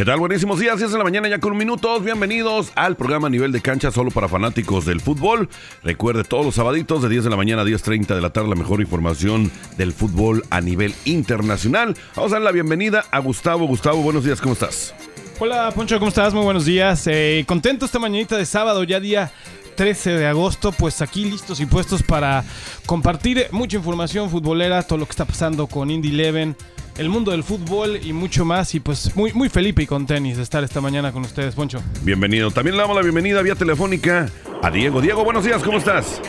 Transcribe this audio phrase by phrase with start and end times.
[0.00, 0.18] ¿Qué tal?
[0.18, 2.02] Buenísimos días, 10 de la mañana ya con minutos.
[2.02, 5.50] Bienvenidos al programa Nivel de Cancha solo para fanáticos del fútbol.
[5.82, 8.54] Recuerde todos los sabaditos de 10 de la mañana a 10.30 de la tarde la
[8.54, 11.94] mejor información del fútbol a nivel internacional.
[12.16, 13.66] Vamos a dar la bienvenida a Gustavo.
[13.66, 14.94] Gustavo, buenos días, ¿cómo estás?
[15.38, 16.32] Hola Poncho, ¿cómo estás?
[16.32, 17.06] Muy buenos días.
[17.06, 19.30] Eh, contento esta mañanita de sábado, ya día
[19.76, 22.42] 13 de agosto, pues aquí listos y puestos para
[22.86, 26.56] compartir mucha información futbolera, todo lo que está pasando con Indy Eleven,
[27.00, 28.74] el mundo del fútbol y mucho más.
[28.74, 31.82] Y pues muy, muy Felipe y con tenis de estar esta mañana con ustedes, Poncho.
[32.02, 32.50] Bienvenido.
[32.50, 34.28] También le damos la bienvenida vía telefónica
[34.62, 35.00] a Diego.
[35.00, 36.20] Diego, buenos días, ¿cómo estás?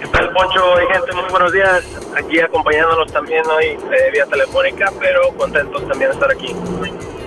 [0.00, 1.12] ¿Qué tal, Poncho y gente?
[1.12, 1.84] Muy buenos días.
[2.16, 6.54] Aquí acompañándonos también hoy eh, vía telefónica, pero contentos también de estar aquí.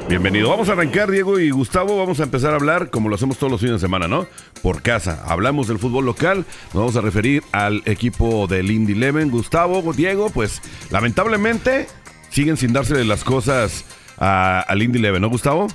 [0.08, 0.50] Bienvenido.
[0.50, 1.98] Vamos a arrancar, Diego y Gustavo.
[1.98, 4.28] Vamos a empezar a hablar, como lo hacemos todos los fines de semana, ¿no?
[4.62, 5.24] Por casa.
[5.26, 6.46] Hablamos del fútbol local.
[6.68, 9.32] Nos vamos a referir al equipo del Indy Eleven.
[9.32, 11.88] Gustavo, Diego, pues lamentablemente
[12.30, 13.86] siguen sin darse las cosas
[14.20, 15.68] a- al Indy Eleven, ¿no, Gustavo?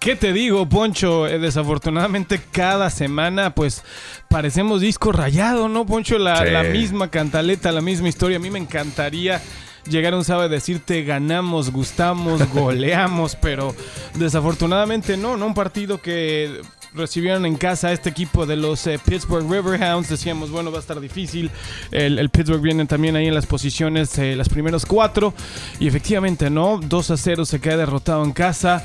[0.00, 1.26] ¿Qué te digo, Poncho?
[1.28, 3.84] Eh, desafortunadamente cada semana pues
[4.28, 6.18] parecemos disco rayado, ¿no, Poncho?
[6.18, 6.50] La, Sí.
[6.50, 8.36] la misma cantaleta, la misma historia.
[8.38, 9.40] A mí me encantaría
[9.88, 13.74] llegar un sábado y decirte ganamos, gustamos, goleamos, pero
[14.14, 16.62] desafortunadamente no, no un partido que
[16.94, 20.08] recibieron en casa a este equipo de los eh, Pittsburgh Riverhounds.
[20.08, 21.50] Decíamos, bueno, va a estar difícil.
[21.90, 25.34] El, el Pittsburgh viene también ahí en las posiciones, eh, las primeros cuatro.
[25.80, 26.78] Y efectivamente, ¿no?
[26.78, 28.84] 2 a 0 se queda derrotado en casa.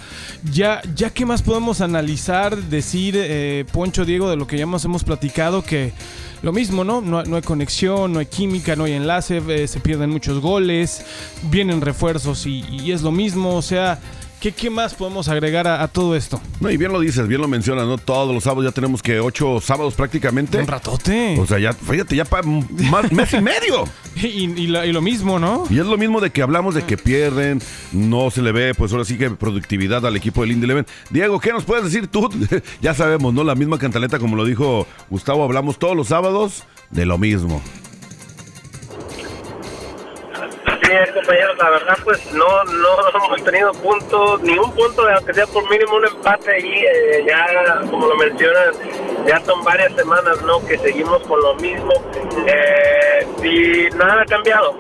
[0.52, 4.84] Ya, ya ¿qué más podemos analizar, decir, eh, Poncho, Diego, de lo que ya más
[4.86, 5.64] hemos platicado?
[5.64, 5.94] Que
[6.42, 7.02] lo mismo, ¿no?
[7.02, 11.06] No, no hay conexión, no hay química, no hay enlace, eh, se pierden muchos goles,
[11.44, 13.56] vienen refuerzos y, y es lo mismo.
[13.56, 14.00] O sea,
[14.40, 16.42] ¿qué, qué más podemos agregar a, a todo esto?
[16.60, 17.98] No, y bien lo dices, bien lo mencionas, ¿no?
[17.98, 20.58] Todos los sábados ya tenemos que ocho sábados prácticamente.
[20.58, 21.38] Un ratote.
[21.40, 22.48] O sea, ya, fíjate, ya para
[23.12, 23.86] mes y medio.
[24.22, 25.66] Y, y lo, y lo mismo, ¿no?
[25.70, 27.62] Y es lo mismo de que hablamos de que pierden,
[27.94, 30.86] no se le ve, pues ahora sí que productividad al equipo del Indy Eleven.
[31.10, 32.30] Diego, ¿qué nos puedes decir tú?
[32.82, 33.46] ya sabemos, ¿no?
[33.46, 37.62] La misma cantaleta, como lo dijo Gustavo, hablamos todos los sábados de lo mismo.
[41.14, 45.70] Compañeros, la verdad, pues no, no hemos tenido puntos, ni un punto, aunque sea por
[45.70, 48.74] mínimo un empate ahí, eh, ya, como lo mencionan,
[49.26, 51.94] ya son varias semanas, ¿no?, que seguimos con lo mismo,
[52.48, 53.09] eh,
[53.44, 54.76] y nada ha cambiado.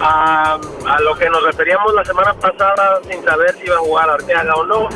[0.00, 4.10] A, a lo que nos referíamos la semana pasada, sin saber si iba a jugar
[4.10, 4.88] Arteaga o no,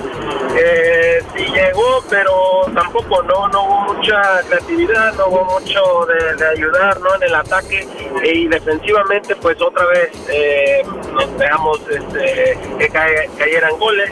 [0.56, 2.32] eh, sí llegó, pero
[2.74, 7.34] tampoco, no, no hubo mucha creatividad, no hubo mucho de, de ayudar, ¿no?, en el
[7.34, 7.86] ataque,
[8.22, 10.82] y defensivamente, pues otra vez, eh,
[11.12, 14.10] nos dejamos este, que cae- cayeran goles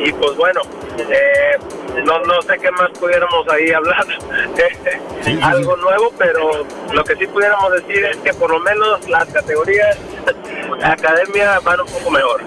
[0.00, 0.60] y pues bueno,
[0.98, 1.56] eh,
[2.04, 4.06] no, no sé qué más pudiéramos ahí hablar,
[5.22, 6.50] sí, algo nuevo, pero
[6.92, 9.98] lo que sí pudiéramos decir es que por lo menos las categorías
[10.82, 12.42] academia van un poco mejor.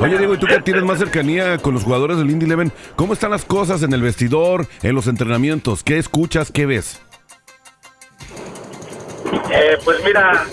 [0.00, 2.72] Oye, Diego, ¿y tú que tienes más cercanía con los jugadores del Indy Eleven?
[2.96, 5.82] ¿Cómo están las cosas en el vestidor, en los entrenamientos?
[5.82, 6.50] ¿Qué escuchas?
[6.52, 7.00] ¿Qué ves?
[9.50, 10.44] Eh, pues mira,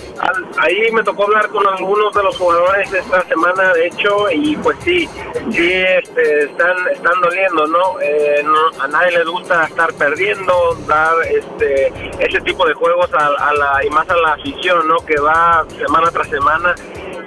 [0.57, 4.77] ahí me tocó hablar con algunos de los jugadores esta semana, de hecho, y pues
[4.83, 5.07] sí,
[5.51, 7.99] sí, este, están, están doliendo, ¿no?
[8.01, 13.53] Eh, no- A nadie les gusta estar perdiendo, dar este, ese tipo de juegos a,
[13.53, 14.97] la, y más a la afición, ¿no?
[15.05, 16.73] Que va semana tras semana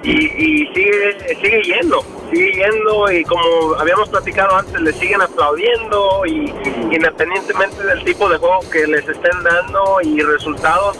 [0.02, 6.26] y, y sigue, sigue yendo, sigue yendo y como habíamos platicado antes, le siguen aplaudiendo
[6.26, 6.52] y
[6.90, 10.98] independientemente del tipo de juego que les estén dando y resultados,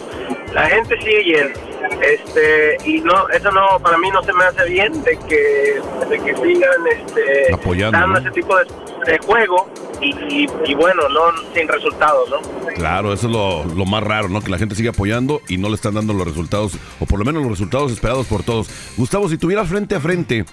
[0.55, 1.59] la gente sigue yendo.
[2.01, 6.19] Este, y no, eso no, para mí no se me hace bien de que, de
[6.19, 8.19] que sigan este, Apoyando, dando ¿no?
[8.19, 8.65] ese tipo de,
[9.05, 9.69] de juego
[10.01, 11.21] y, y, y bueno, no
[11.53, 12.39] sin resultados, ¿no?
[12.73, 14.41] Claro, eso es lo, lo más raro, ¿no?
[14.41, 17.25] Que la gente sigue apoyando y no le están dando los resultados, o por lo
[17.25, 18.69] menos los resultados esperados por todos.
[18.97, 20.45] Gustavo, si tuvieras frente a frente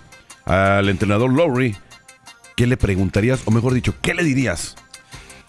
[0.45, 1.77] al entrenador Lowry,
[2.57, 3.43] ¿qué le preguntarías?
[3.47, 4.75] O mejor dicho, ¿qué le dirías?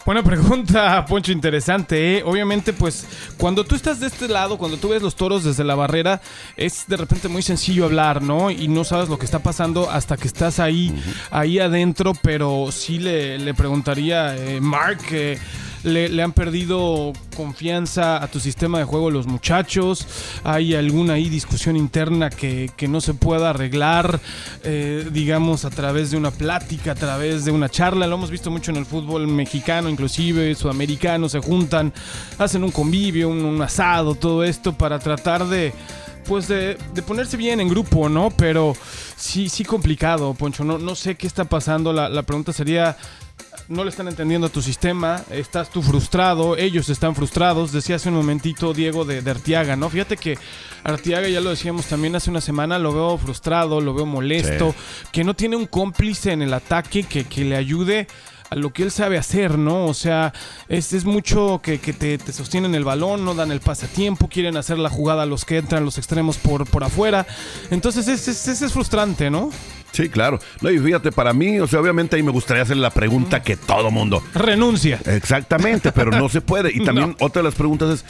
[0.04, 2.18] Buena pregunta, Poncho, interesante.
[2.18, 2.22] ¿eh?
[2.26, 3.06] Obviamente, pues
[3.38, 6.20] cuando tú estás de este lado, cuando tú ves los toros desde la barrera,
[6.58, 8.50] es de repente muy sencillo hablar, ¿no?
[8.50, 10.94] Y no sabes lo que está pasando hasta que estás ahí,
[11.30, 15.38] ahí adentro, pero sí le, le preguntaría, eh, Mark, eh,
[15.84, 20.06] le, han perdido confianza a tu sistema de juego los muchachos,
[20.42, 24.20] hay alguna ahí discusión interna que, no se pueda arreglar,
[24.62, 28.50] eh, digamos, a través de una plática, a través de una charla, lo hemos visto
[28.50, 31.92] mucho en el fútbol mexicano, inclusive sudamericano, se juntan,
[32.38, 35.72] hacen un convivio, un, un asado, todo esto para tratar de
[36.24, 38.30] pues de, de ponerse bien en grupo, ¿no?
[38.30, 38.74] Pero
[39.16, 40.64] sí, sí complicado, Poncho.
[40.64, 41.92] No, no sé qué está pasando.
[41.92, 42.96] La, la pregunta sería,
[43.68, 47.72] no le están entendiendo a tu sistema, estás tú frustrado, ellos están frustrados.
[47.72, 49.88] Decía hace un momentito Diego de, de, Artiaga, ¿no?
[49.88, 50.38] Fíjate que
[50.82, 55.08] Artiaga, ya lo decíamos también hace una semana, lo veo frustrado, lo veo molesto, sí.
[55.12, 58.06] que no tiene un cómplice en el ataque que, que le ayude
[58.50, 59.86] a lo que él sabe hacer, ¿no?
[59.86, 60.32] O sea,
[60.68, 63.88] es, es mucho que, que te, te, sostienen el balón, no dan el pase a
[63.88, 67.26] tiempo, quieren hacer la jugada a los que entran los extremos por, por afuera.
[67.70, 69.50] Entonces, es, es, es, es frustrante, ¿no?
[69.92, 70.40] Sí, claro.
[70.60, 73.56] No, y fíjate, para mí, o sea, obviamente ahí me gustaría hacer la pregunta que
[73.56, 74.24] todo mundo.
[74.34, 75.00] Renuncia.
[75.06, 76.72] Exactamente, pero no se puede.
[76.74, 77.16] Y también no.
[77.24, 78.04] otra de las preguntas es.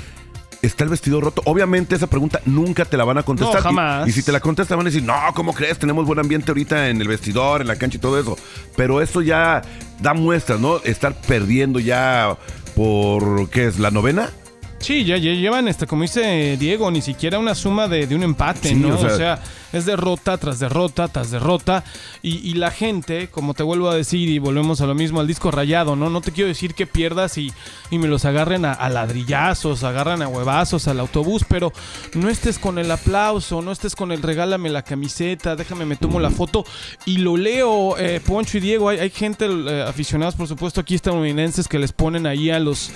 [0.64, 1.43] ¿Está el vestido roto?
[1.44, 3.56] Obviamente esa pregunta nunca te la van a contestar.
[3.56, 4.06] No, jamás.
[4.06, 5.78] Y, y, si te la contestan van a decir, no, ¿cómo crees?
[5.78, 8.38] Tenemos buen ambiente ahorita en el vestidor, en la cancha y todo eso.
[8.76, 9.62] Pero eso ya
[10.00, 10.78] da muestras, ¿no?
[10.78, 12.37] Estar perdiendo ya
[12.75, 13.78] por, ¿qué es?
[13.78, 14.31] ¿La novena?
[14.78, 18.22] Sí, ya, ya, llevan, este, como dice Diego, ni siquiera una suma de, de un
[18.22, 18.94] empate, sí, ¿no?
[18.94, 19.43] O sea, o sea,
[19.75, 21.85] es derrota tras derrota tras derrota.
[22.23, 25.50] Y, la gente, como te vuelvo a decir, y volvemos a lo mismo, al disco
[25.50, 26.09] rayado, ¿no?
[26.09, 27.53] No te quiero decir que pierdas y,
[27.91, 31.73] y me los agarren a, ladrillazos, agarran a huevazos al autobús, pero
[32.15, 36.21] no estés con el aplauso, no estés con el regálame la camiseta, déjame, me tomo
[36.21, 36.65] la foto.
[37.05, 40.94] Y lo leo, eh, Poncho y Diego, hay, hay gente, eh, aficionados, por supuesto, aquí
[40.94, 42.91] estadounidenses, que les ponen ahí a los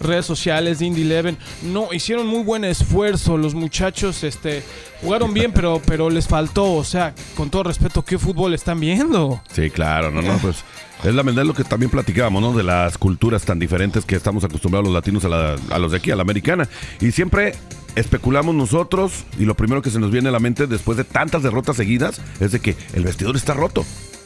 [0.00, 1.38] redes sociales de Indie Eleven.
[1.62, 4.62] No, hicieron muy buen esfuerzo, los muchachos, este
[5.04, 6.72] jugaron bien, pero, pero les faltó.
[6.72, 9.40] O sea, con todo respeto, ¿qué fútbol están viendo?
[9.52, 10.64] Sí, claro, no, no, pues.
[11.04, 12.52] Es la verdad lo que también platicábamos, ¿no?
[12.54, 15.98] De las culturas tan diferentes que estamos acostumbrados los latinos a, la, a los de
[15.98, 16.66] aquí, a la americana.
[17.00, 17.54] Y siempre
[17.94, 21.42] especulamos nosotros y lo primero que se nos viene a la mente después de tantas
[21.42, 23.84] derrotas seguidas es de que el vestidor está roto.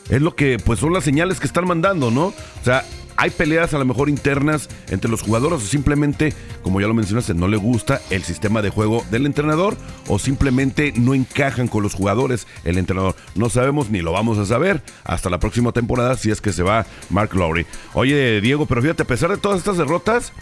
[0.08, 2.26] Es lo que, pues son las señales que están mandando, ¿no?
[2.26, 2.34] O
[2.64, 2.84] sea,
[3.20, 6.32] hay peleas a lo mejor internas entre los jugadores o simplemente,
[6.62, 9.76] como ya lo mencionaste, no le gusta el sistema de juego del entrenador
[10.06, 13.16] o simplemente no encajan con los jugadores el entrenador.
[13.34, 16.62] No sabemos ni lo vamos a saber hasta la próxima temporada si es que se
[16.62, 17.66] va Mark Lowry.
[17.93, 20.32] Oye, Diego, pero fíjate, a pesar de todas estas derrotas,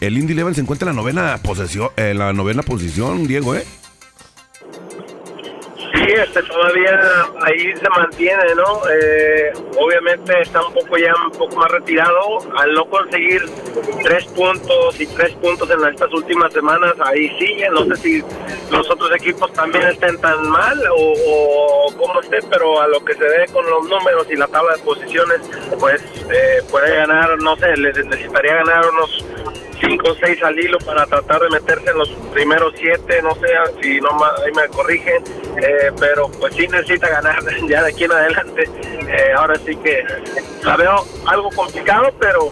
[0.00, 3.64] el Indy Level se encuentra en la novena posición, en la novena posición, Diego, ¿eh?
[5.96, 8.82] Sí, este, todavía ahí se mantiene, ¿no?
[8.90, 12.38] Eh, obviamente está un poco ya un poco más retirado.
[12.58, 13.42] Al no conseguir
[14.02, 17.70] tres puntos y tres puntos en estas últimas semanas, ahí sigue.
[17.70, 18.24] No sé si
[18.70, 23.14] los otros equipos también estén tan mal o, o cómo estén, pero a lo que
[23.14, 25.40] se ve con los números y la tabla de posiciones,
[25.80, 29.24] pues eh, puede ganar, no sé, les necesitaría ganar unos
[29.86, 33.46] 5 o 6 al hilo para tratar de meterse en los primeros 7, no sé
[33.80, 35.22] si no ahí me corrigen,
[35.58, 37.38] eh, pero pues sí necesita ganar
[37.68, 38.64] ya de aquí en adelante.
[39.08, 40.04] Eh, ahora sí que
[40.64, 42.50] la veo algo complicado, pero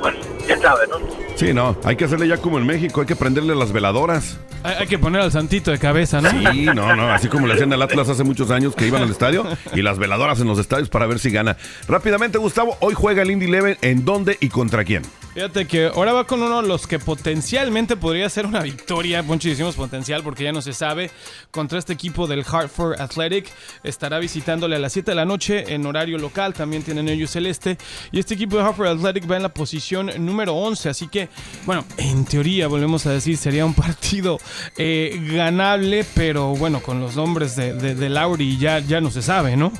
[0.00, 0.16] pues
[0.46, 0.96] quién sabe, ¿no?
[1.34, 4.38] Sí, no, hay que hacerle ya como en México, hay que prenderle las veladoras.
[4.64, 6.30] Hay, hay, que poner al santito de cabeza, ¿no?
[6.30, 9.10] Sí, no, no, así como le hacían al Atlas hace muchos años que iban al
[9.10, 11.56] estadio y las veladoras en los estadios para ver si gana.
[11.86, 15.02] Rápidamente, Gustavo, hoy juega el Indy Eleven, ¿en dónde y contra quién?
[15.38, 19.76] Fíjate que ahora va con uno de los que potencialmente podría ser una victoria, muchísimos
[19.76, 21.12] potencial porque ya no se sabe,
[21.52, 23.46] contra este equipo del Hartford Athletic.
[23.84, 27.78] Estará visitándole a las 7 de la noche en horario local, también tienen ellos celeste.
[28.10, 31.28] Y este equipo de Hartford Athletic va en la posición número 11, así que,
[31.64, 34.40] bueno, en teoría, volvemos a decir, sería un partido
[34.76, 39.22] eh, ganable, pero bueno, con los nombres de, de, de Lauri ya, ya no se
[39.22, 39.72] sabe, ¿no?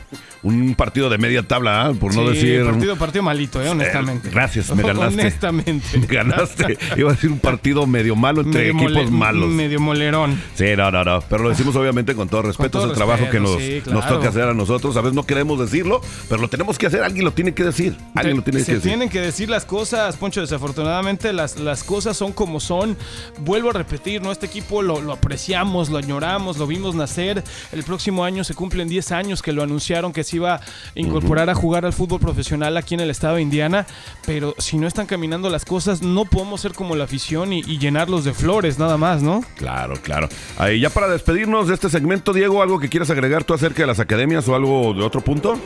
[0.42, 1.94] un partido de media tabla, ¿eh?
[1.94, 2.64] por no sí, decir.
[2.64, 4.30] Partido, partido malito, eh, honestamente.
[4.30, 5.20] Gracias, me ganaste.
[5.20, 5.47] Honestamente.
[6.08, 6.78] Ganaste.
[6.96, 9.48] Iba a decir un partido medio malo entre medio equipos mole, malos.
[9.50, 10.40] Medio molerón.
[10.54, 11.20] Sí, no, no, no.
[11.28, 12.62] Pero lo decimos obviamente con todo respeto.
[12.62, 14.00] Con todo es el respeto, trabajo que nos, sí, claro.
[14.00, 14.96] nos toca hacer a nosotros.
[14.96, 17.02] A veces no queremos decirlo, pero lo tenemos que hacer.
[17.02, 17.96] Alguien lo tiene que decir.
[18.14, 18.88] Alguien lo tiene que decir.
[18.88, 20.40] tienen que decir las cosas, Poncho.
[20.40, 22.96] Desafortunadamente, las, las cosas son como son.
[23.40, 24.32] Vuelvo a repetir, ¿no?
[24.32, 27.42] Este equipo lo, lo apreciamos, lo añoramos, lo vimos nacer.
[27.72, 30.60] El próximo año se cumplen 10 años que lo anunciaron que se iba a
[30.94, 33.86] incorporar a jugar al fútbol profesional aquí en el estado de Indiana,
[34.26, 37.78] pero si no están caminando las cosas, no podemos ser como la afición y, y
[37.78, 39.44] llenarlos de flores, nada más, ¿no?
[39.56, 40.28] Claro, claro.
[40.56, 43.86] Ahí ya para despedirnos de este segmento, Diego, ¿algo que quieras agregar tú acerca de
[43.86, 45.58] las academias o algo de otro punto?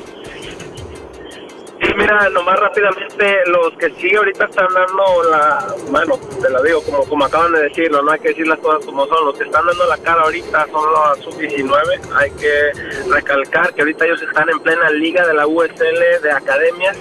[1.82, 6.80] Sí, mira, nomás rápidamente, los que sí ahorita están dando la, bueno, te lo digo
[6.84, 9.42] como, como acaban de decirlo, no hay que decir las cosas como son, los que
[9.42, 11.74] están dando la cara ahorita son los sub-19,
[12.14, 16.96] hay que recalcar que ahorita ellos están en plena liga de la USL de academias,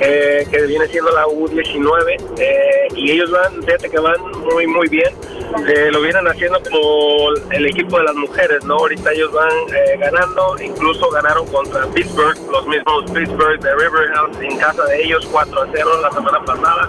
[0.00, 4.88] eh, que viene siendo la U19, eh, y ellos van, fíjate que van muy, muy
[4.88, 5.12] bien,
[5.66, 8.74] eh, lo vienen haciendo como el equipo de las mujeres, ¿no?
[8.76, 13.74] Ahorita ellos van eh, ganando, incluso ganaron contra Pittsburgh, los mismos Pittsburgh de
[14.26, 16.88] Riverhouse en casa de ellos 4 a 0 la semana pasada.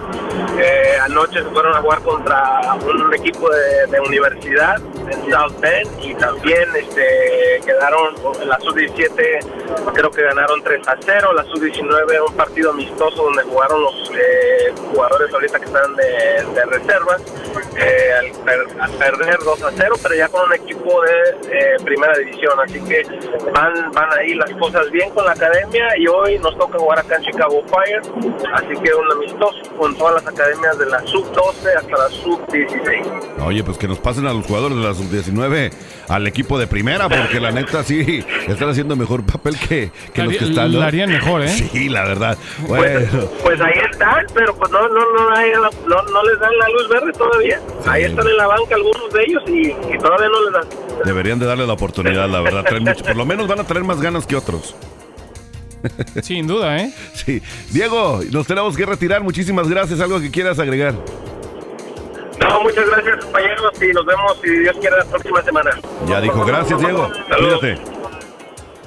[0.58, 5.88] Eh, anoche se fueron a jugar contra un equipo de, de universidad en South Bend
[6.04, 12.28] y también este, quedaron en la sub-17, creo que ganaron 3 a 0, la sub-19
[12.28, 17.22] un partido amistoso donde jugaron los eh, jugadores ahorita que están de, de reservas,
[17.76, 21.76] eh, al, per- al perder 2 a 0, pero ya con un equipo de eh,
[21.84, 23.02] primera división, así que
[23.52, 27.18] van, van ahí las cosas bien con la academia y hoy nos toca jugar acá
[27.22, 28.00] Chicago Fire,
[28.54, 33.42] así que un amistoso con todas las academias de la sub-12 hasta la sub-16.
[33.44, 35.72] Oye, pues que nos pasen a los jugadores de la sub-19
[36.08, 40.36] al equipo de primera, porque la neta sí están haciendo mejor papel que, que los
[40.36, 40.72] que están.
[40.72, 40.80] ¿no?
[40.80, 41.48] La harían mejor, ¿eh?
[41.48, 42.36] Sí, la verdad.
[42.66, 46.38] Pues, Bueno, pues ahí están, pero pues no, no, no, hay la- no, no les
[46.40, 47.60] dan la luz verde todavía.
[47.86, 51.04] Ahí están en la banca algunos de ellos y, y todavía no les dan.
[51.04, 52.64] deberían de darle la oportunidad, la verdad.
[52.64, 54.74] Traen mucho- por lo menos van a tener más ganas que otros.
[56.22, 56.92] Sin duda, ¿eh?
[57.14, 57.42] Sí.
[57.70, 59.22] Diego, nos tenemos que retirar.
[59.22, 60.00] Muchísimas gracias.
[60.00, 60.94] ¿Algo que quieras agregar?
[62.40, 65.70] No, muchas gracias compañeros y nos vemos si Dios quiere la próxima semana.
[66.08, 67.10] Ya dijo, gracias Diego.
[67.28, 67.60] Saludos.
[67.60, 67.91] Cuídate.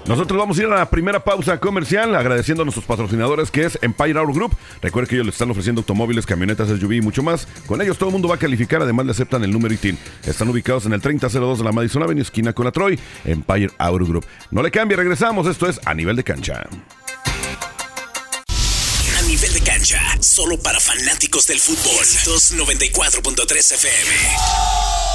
[0.08, 3.80] Nosotros vamos a ir a la primera pausa comercial agradeciendo a nuestros patrocinadores que es
[3.82, 4.56] Empire Auto Group.
[4.80, 7.48] Recuerde que ellos le están ofreciendo automóviles, camionetas, SUV y mucho más.
[7.66, 9.98] Con ellos todo el mundo va a calificar, además le aceptan el número ITIN.
[10.24, 14.06] Están ubicados en el 3002 de la Madison Avenue, esquina con la Troy, Empire Auto
[14.06, 14.26] Group.
[14.52, 15.48] No le cambie, regresamos.
[15.48, 16.68] Esto es a nivel de cancha.
[19.18, 22.06] A nivel de cancha, solo para fanáticos del fútbol.
[22.06, 25.14] 294.3 FM.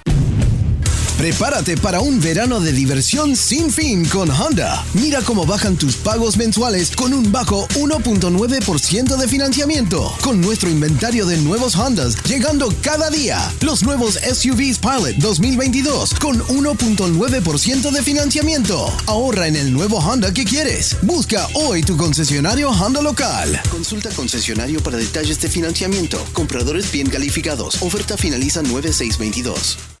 [1.21, 4.83] Prepárate para un verano de diversión sin fin con Honda.
[4.95, 10.11] Mira cómo bajan tus pagos mensuales con un bajo 1.9% de financiamiento.
[10.23, 13.37] Con nuestro inventario de nuevos Hondas llegando cada día.
[13.61, 18.91] Los nuevos SUVs Pilot 2022 con 1.9% de financiamiento.
[19.05, 20.97] Ahorra en el nuevo Honda que quieres.
[21.03, 23.61] Busca hoy tu concesionario Honda local.
[23.69, 26.17] Consulta concesionario para detalles de financiamiento.
[26.33, 27.79] Compradores bien calificados.
[27.83, 30.00] Oferta finaliza 9622.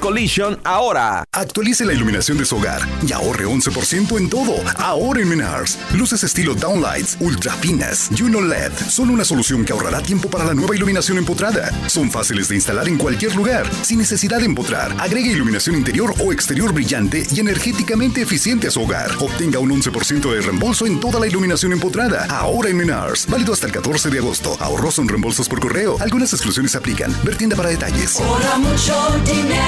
[0.00, 1.22] Collision ahora.
[1.32, 4.54] Actualice la iluminación de su hogar y ahorre 11% en todo.
[4.76, 5.78] Ahora en Menars.
[5.94, 8.72] Luces estilo downlights, ultra finas, Juno LED.
[8.88, 11.70] Son una solución que ahorrará tiempo para la nueva iluminación empotrada.
[11.86, 14.92] Son fáciles de instalar en cualquier lugar, sin necesidad de empotrar.
[14.98, 19.12] Agregue iluminación interior o exterior brillante y energéticamente eficiente a su hogar.
[19.20, 22.26] Obtenga un 11% de reembolso en toda la iluminación empotrada.
[22.30, 23.28] Ahora en Menars.
[23.28, 24.56] Válido hasta el 14 de agosto.
[24.58, 25.96] Ahorros son reembolsos por correo.
[26.00, 27.14] Algunas exclusiones se aplican.
[27.22, 28.18] Ver tienda para detalles.
[28.18, 28.94] Ahorra mucho
[29.24, 29.67] dinero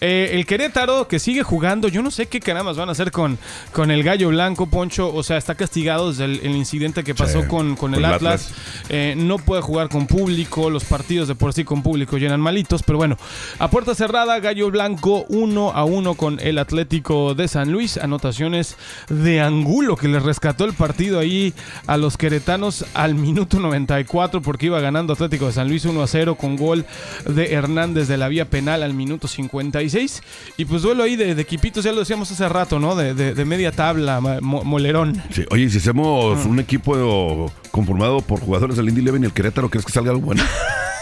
[0.00, 1.88] Eh, el Querétaro que sigue jugando.
[1.88, 3.38] Yo no sé qué caramas van a hacer con,
[3.72, 5.12] con el Gallo Blanco, Poncho.
[5.12, 8.52] O sea, está castigado desde el, incidente que pasó con, con, el Atlas.
[8.88, 10.70] Eh, no puede jugar con público.
[10.70, 12.82] Los partidos de por sí con público llenan malitos.
[12.82, 13.16] Pero bueno,
[13.58, 17.96] a puerta cerrada, Gallo Blanco 1 a 1 con el Atlético de San Luis.
[17.96, 18.76] Anotaciones
[19.08, 21.52] de Angulo que le rescató el partido ahí
[21.86, 26.06] a los queretanos al minuto 94 porque iba ganando Atlético de San Luis 1 a
[26.06, 26.86] 0 con gol
[27.28, 30.22] de Hernández de la vía penal al minuto 56.
[30.56, 32.96] Y pues duelo ahí de, equipitos, ya lo decíamos hace rato, ¿no?
[32.96, 35.22] De, media tabla, molerón.
[35.50, 39.84] oye, si hacemos un equipo conformado por jugadores del Indy Leven y el Querétaro, ¿crees
[39.84, 40.42] que salga algo bueno?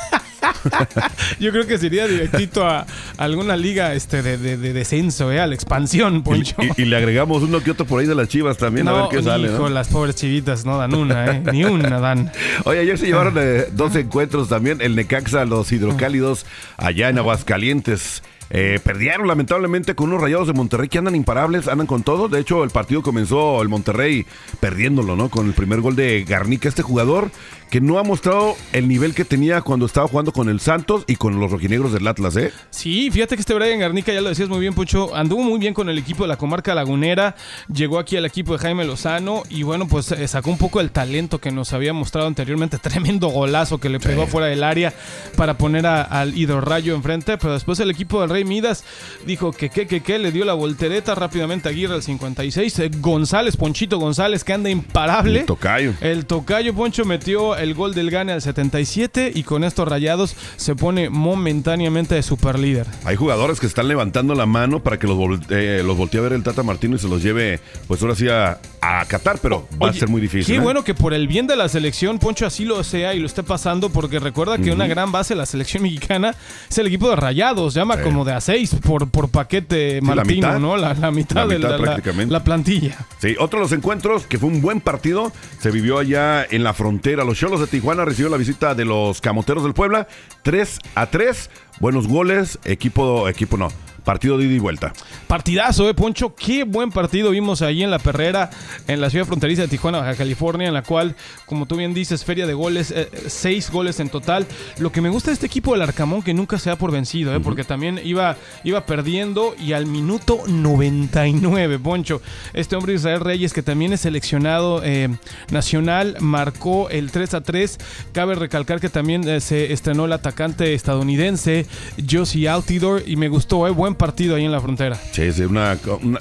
[1.40, 2.86] Yo creo que sería directito a,
[3.16, 5.40] alguna liga este de, descenso, ¿eh?
[5.40, 6.56] a la expansión, Poncho.
[6.76, 9.22] Y, le agregamos uno que otro por ahí de las chivas también, a ver qué
[9.22, 9.52] sale.
[9.52, 11.42] Hijo, las pobres chivitas no dan una, ¿eh?
[11.52, 12.32] ni una dan.
[12.64, 16.46] Oye, ayer se llevaron eh, dos encuentros también, el Necaxa, los hidrocálidos,
[16.76, 18.22] allá en Aguascalientes.
[18.50, 22.28] Eh, perdieron lamentablemente con unos rayados de Monterrey que andan imparables, andan con todo.
[22.28, 24.24] De hecho, el partido comenzó el Monterrey
[24.60, 25.28] perdiéndolo, ¿no?
[25.28, 27.30] Con el primer gol de Garnica, este jugador
[27.70, 31.16] que no ha mostrado el nivel que tenía cuando estaba jugando con el Santos y
[31.16, 32.52] con los rojinegros del Atlas, ¿eh?
[32.70, 35.74] Sí, fíjate que este Brian Garnica, ya lo decías muy bien, Pucho, anduvo muy bien
[35.74, 37.34] con el equipo de la comarca lagunera,
[37.72, 40.90] llegó aquí al equipo de Jaime Lozano y bueno, pues eh, sacó un poco el
[40.90, 44.94] talento que nos había mostrado anteriormente, tremendo golazo que le pegó fuera del área
[45.36, 48.84] para poner al Hidrorrayo enfrente, pero después el equipo del Rey Midas
[49.26, 52.90] dijo que que que que le dio la voltereta rápidamente a Aguirre al 56, eh,
[52.98, 55.40] González, Ponchito González que anda imparable.
[55.40, 55.94] El tocayo.
[56.00, 60.74] El tocayo Poncho metió el gol del Gane al 77 y con estos rayados se
[60.74, 62.86] pone momentáneamente de super líder.
[63.04, 65.18] Hay jugadores que están levantando la mano para que los,
[65.50, 68.28] eh, los voltee a ver el Tata Martino y se los lleve, pues ahora sí
[68.28, 70.54] a, a Qatar, pero va a ser muy difícil.
[70.54, 70.62] Qué ¿eh?
[70.62, 73.42] bueno que por el bien de la selección, Poncho así lo sea y lo esté
[73.42, 76.34] pasando, porque recuerda que una gran base de la selección mexicana
[76.68, 80.76] es el equipo de rayados, llama como de a 6 por, por paquete Martino, ¿no?
[80.76, 82.96] La, mitad, de la, plantilla.
[83.18, 86.74] Sí, otro de los encuentros que fue un buen partido, se vivió allá en la
[86.74, 87.24] frontera.
[87.24, 90.06] Los Cholos de Tijuana recibieron la visita de los Camoteros del Puebla,
[90.42, 91.48] 3 a 3.
[91.80, 93.68] Buenos goles, equipo, equipo no,
[94.08, 94.94] Partido de ida y vuelta.
[95.26, 96.34] Partidazo, ¿eh, Poncho?
[96.34, 98.48] Qué buen partido vimos ahí en la perrera,
[98.86, 102.24] en la ciudad fronteriza de Tijuana, Baja California, en la cual, como tú bien dices,
[102.24, 104.46] feria de goles, eh, seis goles en total.
[104.78, 107.34] Lo que me gusta de este equipo del Arcamón, que nunca se da por vencido,
[107.34, 107.40] ¿eh?
[107.40, 112.22] porque también iba, iba perdiendo y al minuto 99, Poncho.
[112.54, 115.10] Este hombre Israel Reyes, que también es seleccionado eh,
[115.50, 117.78] nacional, marcó el 3 a 3.
[118.12, 121.66] Cabe recalcar que también eh, se estrenó el atacante estadounidense,
[122.10, 123.70] Josie Altidor, y me gustó, ¿eh?
[123.70, 124.98] buen partido ahí en la frontera.
[125.12, 125.76] Sí, sí, una,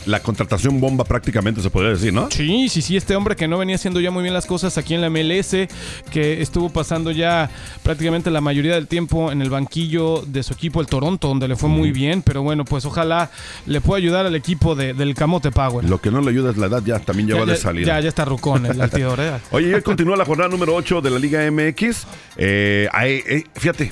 [0.06, 2.30] la contratación bomba prácticamente se podría decir, ¿no?
[2.30, 4.94] Sí, sí, sí, este hombre que no venía haciendo ya muy bien las cosas aquí
[4.94, 5.68] en la MLS,
[6.12, 7.50] que estuvo pasando ya
[7.84, 11.56] prácticamente la mayoría del tiempo en el banquillo de su equipo, el Toronto, donde le
[11.56, 13.32] fue muy bien, pero bueno, pues ojalá
[13.66, 15.88] le pueda ayudar al equipo del Camote Power.
[15.88, 17.86] Lo que no le ayuda es la edad, ya también ya, va de salir.
[17.86, 19.20] Ya, ya está rucón el altidor.
[19.22, 19.32] ¿eh?
[19.52, 22.08] Oye, continúa la jornada número 8 de la Liga MX.
[22.38, 23.92] Eh, eh, fíjate,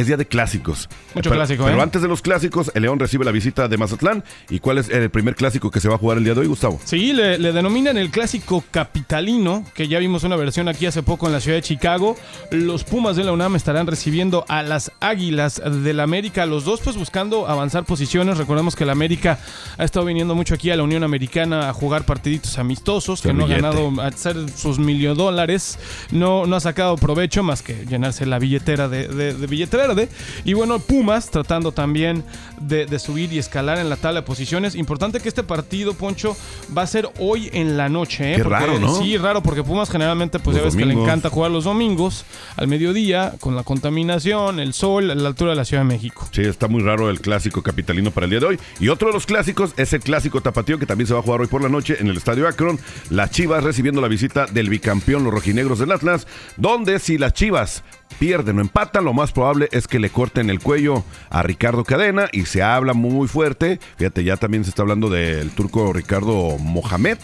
[0.00, 0.88] es día de clásicos.
[1.14, 1.82] Mucho pero, clásico, Pero ¿eh?
[1.82, 4.22] antes de los clásicos, el León recibe la visita de Mazatlán.
[4.48, 6.46] ¿Y cuál es el primer clásico que se va a jugar el día de hoy,
[6.46, 6.80] Gustavo?
[6.84, 11.32] Sí, le, denominan el clásico capitalino, que ya vimos una versión aquí hace poco en
[11.32, 12.16] la ciudad de Chicago.
[12.50, 16.46] Los Pumas de la UNAM estarán recibiendo a las Águilas del América.
[16.46, 18.38] Los dos, pues buscando avanzar posiciones.
[18.38, 19.38] Recordemos que el América
[19.76, 23.46] ha estado viniendo mucho aquí a la Unión Americana a jugar partiditos amistosos, que no
[23.46, 25.78] ha ganado a hacer sus millo dólares.
[26.10, 30.08] No, no ha sacado provecho más que llenarse la billetera de, de, de billetera verde.
[30.44, 32.24] Y bueno, Pumas tratando también
[32.60, 34.74] de, de subir y escalar en la tabla de posiciones.
[34.74, 36.36] Importante que este partido, Poncho,
[36.76, 38.32] va a ser hoy en la noche.
[38.32, 38.36] ¿eh?
[38.36, 38.94] Qué Porque- raro, ¿no?
[38.98, 42.24] Sí, raro, porque Pumas generalmente, pues Los ya ves que le encanta jugar los domingos
[42.56, 46.28] al mediodía, con la contaminación, el sol, a la altura de la Ciudad de México.
[46.32, 48.58] Sí, está muy raro el clásico capitalino para el día de hoy.
[48.80, 51.40] Y otro de los clásicos es el clásico tapatío que también se va a jugar
[51.40, 52.78] hoy por la noche en el Estadio Akron.
[53.10, 57.82] Las Chivas recibiendo la visita del bicampeón, los rojinegros del Atlas, donde si las Chivas
[58.18, 62.28] pierden o empatan, lo más probable es que le corten el cuello a Ricardo Cadena
[62.32, 63.80] y se habla muy fuerte.
[63.96, 67.18] Fíjate, ya también se está hablando del turco Ricardo Mohamed.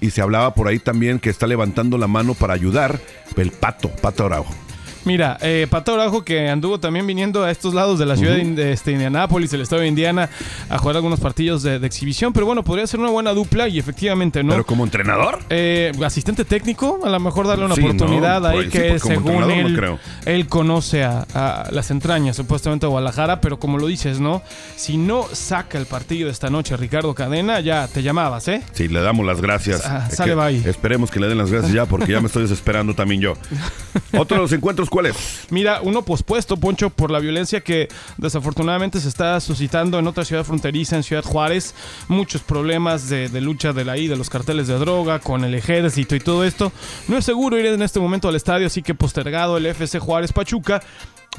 [0.00, 3.00] Y se hablaba por ahí también que está levantando la mano para ayudar
[3.36, 4.67] el pato, pato Araujo.
[5.08, 8.44] Mira, eh, Pato Araujo que anduvo también viniendo a estos lados de la ciudad de
[8.44, 10.28] de este, Indianápolis, el estado de Indiana,
[10.68, 13.78] a jugar algunos partidos de, de exhibición, pero bueno, podría ser una buena dupla y
[13.78, 14.50] efectivamente, ¿no?
[14.50, 15.38] Pero como entrenador.
[15.48, 17.86] Eh, asistente técnico, a lo mejor darle una Sí, ¿no?
[17.88, 19.98] oportunidad Por ahí ahí sí, que como según no él, creo.
[20.26, 24.42] él conoce a, a las entrañas supuestamente de Guadalajara, pero como lo dices, ¿no?
[24.76, 28.62] Si no saca el partido esta noche Ricardo Cadena, ya te llamabas, ¿eh?
[28.72, 29.86] Sí, le damos las gracias.
[29.86, 30.68] Ah, sale, que bye.
[30.68, 33.34] Esperemos que le den las gracias ya, porque ya me estoy desesperando también yo.
[34.18, 35.46] Otro de los encuentros, ¿cuál es?
[35.50, 40.42] Mira, uno pospuesto, Poncho, por la violencia que desafortunadamente se está suscitando en otra ciudad
[40.42, 41.72] fronteriza, en Ciudad Juárez.
[42.08, 46.16] Muchos problemas de, lucha de la I, de los carteles de droga, con el ejército
[46.16, 46.72] y todo esto.
[47.06, 50.32] No es seguro ir en este momento al estadio, así que postergado el FC Juárez
[50.32, 50.82] Pachuca.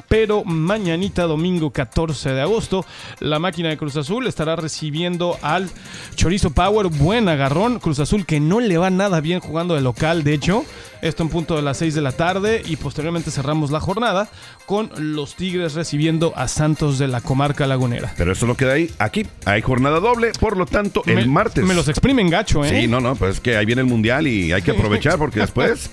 [0.08, 2.86] Pero mañanita, domingo 14 de agosto,
[3.20, 5.70] la máquina de Cruz Azul estará recibiendo al
[6.16, 6.88] Chorizo Power.
[6.88, 7.80] Buen agarrón.
[7.80, 10.64] Cruz Azul que no le va nada bien jugando de local, de hecho.
[11.02, 14.28] Esto en punto de las 6 de la tarde y posteriormente cerramos la jornada
[14.66, 18.14] con los Tigres recibiendo a Santos de la comarca lagunera.
[18.18, 18.92] Pero eso no queda ahí.
[19.00, 21.64] Aquí hay jornada doble, por lo tanto, el Me- martes.
[21.64, 22.82] Me los exprimen gacho, ¿eh?
[22.82, 25.40] Sí, no, no, pues es que ahí viene el mundial y hay que aprovechar porque
[25.40, 25.90] después.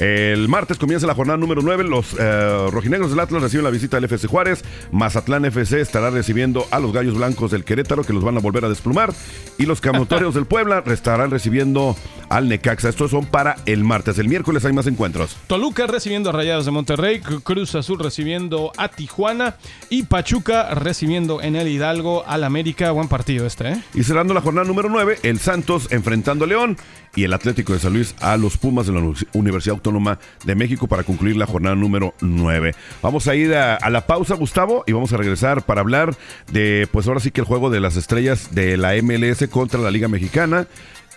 [0.00, 1.84] El martes comienza la jornada número 9.
[1.84, 4.64] Los eh, rojinegros del Atlas reciben la visita del FC Juárez.
[4.92, 8.64] Mazatlán FC estará recibiendo a los gallos blancos del Querétaro, que los van a volver
[8.64, 9.12] a desplumar.
[9.58, 11.94] Y los camoteros del Puebla estarán recibiendo
[12.30, 12.88] al Necaxa.
[12.88, 14.18] Estos son para el martes.
[14.18, 15.36] El miércoles hay más encuentros.
[15.46, 19.56] Toluca recibiendo a Rayados de Monterrey, Cru- Cruz Azul recibiendo a Tijuana
[19.90, 22.90] y Pachuca recibiendo en el Hidalgo al América.
[22.92, 23.82] Buen partido este, ¿eh?
[23.94, 26.78] Y cerrando la jornada número 9, el Santos enfrentando a León
[27.16, 30.54] y el Atlético de San Luis a los Pumas de la Uni- Universidad Autónoma de
[30.54, 32.74] México para concluir la jornada número 9.
[33.02, 36.14] Vamos a ir a, a la pausa, Gustavo, y vamos a regresar para hablar
[36.52, 39.90] de, pues ahora sí que el juego de las estrellas de la MLS contra la
[39.90, 40.66] Liga Mexicana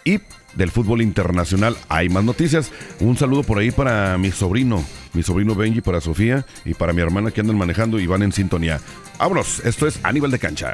[0.03, 0.19] y
[0.55, 1.75] del fútbol internacional.
[1.89, 2.71] Hay más noticias.
[2.99, 7.01] Un saludo por ahí para mi sobrino, mi sobrino Benji, para Sofía y para mi
[7.01, 8.79] hermana que andan manejando y van en sintonía.
[9.17, 10.73] Vámonos, esto es a nivel de cancha.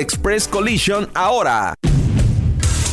[0.01, 1.90] Express Collision ahora.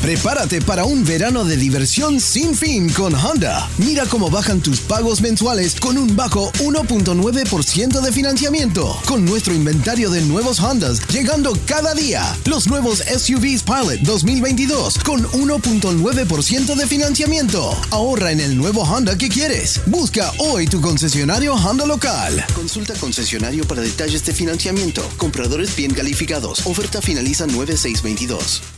[0.02, 3.68] Prepárate para un verano de diversión sin fin con Honda.
[3.78, 8.96] Mira cómo bajan tus pagos mensuales con un bajo 1.9% de financiamiento.
[9.06, 12.22] Con nuestro inventario de nuevos Hondas llegando cada día.
[12.44, 17.76] Los nuevos SUVs Pilot 2022 con 1.9% de financiamiento.
[17.90, 19.80] Ahorra en el nuevo Honda que quieres.
[19.87, 22.44] Busca hoy tu concesionario Honda local.
[22.54, 25.02] Consulta concesionario para detalles de financiamiento.
[25.16, 26.64] Compradores bien calificados.
[26.66, 28.77] Oferta finaliza 9622.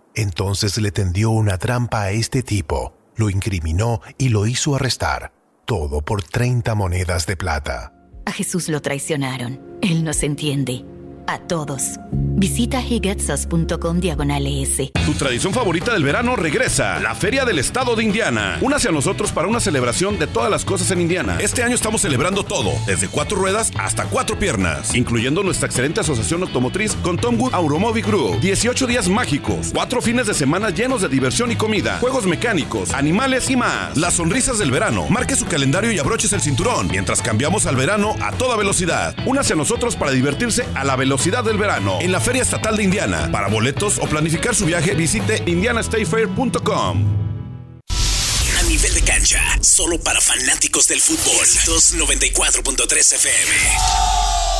[0.15, 2.93] Entonces le tendió una trampa a este tipo.
[3.15, 5.33] Lo incriminó y lo hizo arrestar.
[5.65, 7.93] Todo por 30 monedas de plata.
[8.25, 9.59] A Jesús lo traicionaron.
[9.81, 10.85] Él nos entiende.
[11.27, 11.99] A todos.
[12.11, 14.41] Visita higetsos.com diagonal.
[15.05, 18.57] Tu tradición favorita del verano regresa, la Feria del Estado de Indiana.
[18.61, 21.37] Únase a nosotros para una celebración de todas las cosas en Indiana.
[21.39, 26.41] Este año estamos celebrando todo, desde cuatro ruedas hasta cuatro piernas, incluyendo nuestra excelente asociación
[26.41, 28.39] automotriz con Tom Automobile Group.
[28.39, 33.49] 18 días mágicos, cuatro fines de semana llenos de diversión y comida, juegos mecánicos, animales
[33.49, 33.95] y más.
[33.95, 35.05] Las sonrisas del verano.
[35.09, 39.15] Marque su calendario y abroches el cinturón mientras cambiamos al verano a toda velocidad.
[39.27, 42.83] Únase a nosotros para divertirse a la velocidad del verano en la Feria Estatal de
[42.83, 43.29] Indiana.
[43.31, 47.05] Para boletos o planificar su viaje, visite indianastatefair.com.
[48.59, 51.45] A nivel de cancha, solo para fanáticos del fútbol.
[51.65, 54.50] 294.3 FM.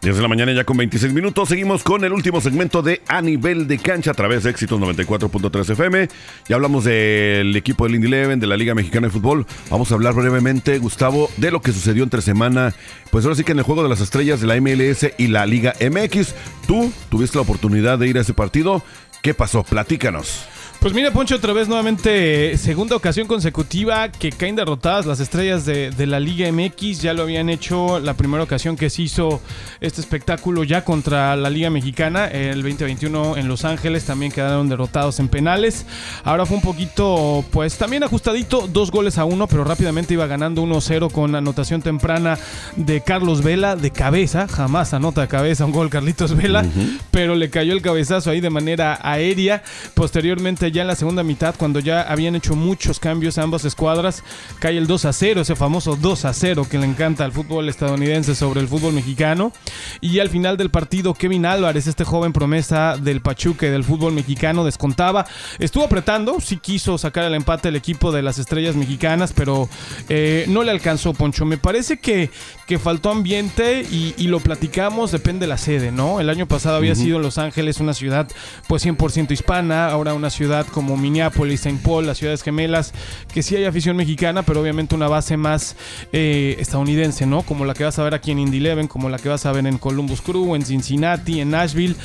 [0.00, 1.48] 10 de la mañana ya con 26 minutos.
[1.48, 5.70] Seguimos con el último segmento de A Nivel de Cancha a través de Éxitos 94.3
[5.70, 6.08] FM.
[6.48, 9.44] Ya hablamos del equipo del Indy Eleven, de la Liga Mexicana de Fútbol.
[9.70, 12.74] Vamos a hablar brevemente, Gustavo, de lo que sucedió entre semana.
[13.10, 15.46] Pues ahora sí que en el Juego de las Estrellas de la MLS y la
[15.46, 16.34] Liga MX.
[16.68, 18.84] Tú tuviste la oportunidad de ir a ese partido.
[19.20, 19.64] ¿Qué pasó?
[19.64, 20.46] Platícanos.
[20.80, 25.90] Pues mira, Poncho, otra vez nuevamente, segunda ocasión consecutiva que caen derrotadas las estrellas de,
[25.90, 27.02] de, la Liga MX.
[27.02, 29.40] Ya lo habían hecho la primera ocasión que se hizo
[29.80, 35.18] este espectáculo ya contra la Liga Mexicana, el 2021 en Los Ángeles, también quedaron derrotados
[35.18, 35.84] en penales.
[36.22, 40.62] Ahora fue un poquito, pues también ajustadito, dos goles a uno, pero rápidamente iba ganando
[40.62, 42.38] 1-0 con anotación temprana
[42.76, 47.00] de Carlos Vela de cabeza, jamás anota de cabeza un gol Carlitos Vela, uh -huh.
[47.10, 49.64] pero le cayó el cabezazo ahí de manera aérea.
[49.94, 54.22] Posteriormente ya en la segunda mitad, cuando ya habían hecho muchos cambios a ambas escuadras,
[54.58, 57.68] cae el 2 a 0, ese famoso 2 a 0 que le encanta al fútbol
[57.68, 59.52] estadounidense sobre el fútbol mexicano.
[60.00, 64.12] Y al final del partido, Kevin Álvarez, este joven promesa del Pachuca y del fútbol
[64.12, 65.26] mexicano, descontaba.
[65.58, 69.68] Estuvo apretando, sí quiso sacar el empate el equipo de las estrellas mexicanas, pero
[70.08, 71.44] eh, no le alcanzó, Poncho.
[71.44, 72.30] Me parece que,
[72.66, 76.20] que faltó ambiente y, y, lo platicamos, depende de la sede, ¿no?
[76.20, 77.02] El año pasado había uh -huh.
[77.02, 78.28] sido Los Ángeles una ciudad
[78.66, 81.80] pues 100% hispana, ahora una ciudad como Minneapolis, St.
[81.82, 82.92] Paul, las ciudades gemelas,
[83.32, 85.76] que sí hay afición mexicana, pero obviamente una base más
[86.12, 87.42] eh, estadounidense, ¿no?
[87.42, 89.52] Como la que vas a ver aquí en Indy Eleven, como la que vas a
[89.52, 91.96] ver en Columbus Crew, en Cincinnati, en Nashville,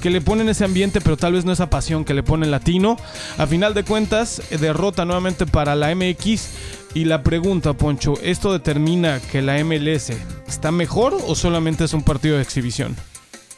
[0.00, 2.50] que le ponen ese ambiente, pero tal vez no esa pasión que le pone el
[2.50, 2.96] latino.
[3.38, 6.48] A final de cuentas, derrota nuevamente para la MX.
[6.94, 10.12] Y la pregunta, Poncho, ¿esto determina que la MLS
[10.46, 12.96] está mejor o solamente es un partido de exhibición?